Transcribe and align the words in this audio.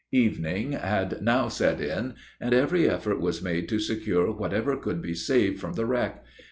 Evening 0.13 0.71
had 0.71 1.21
now 1.21 1.47
set 1.47 1.79
in, 1.79 2.15
and 2.39 2.55
every 2.55 2.89
effort 2.89 3.21
was 3.21 3.43
made 3.43 3.69
to 3.69 3.77
secure 3.77 4.31
whatever 4.31 4.75
could 4.75 4.99
be 4.99 5.13
saved 5.13 5.59
from 5.59 5.73
the 5.73 5.85
wreck. 5.85 6.25